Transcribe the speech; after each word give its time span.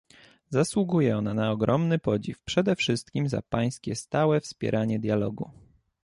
Zasługuje 0.49 1.17
ona 1.17 1.33
na 1.33 1.51
ogromny 1.51 1.99
podziw, 1.99 2.39
przede 2.39 2.75
wszystkim 2.75 3.29
za 3.29 3.41
pańskie 3.41 3.95
stałe 3.95 4.41
wspieranie 4.41 4.99
dialogu 4.99 5.51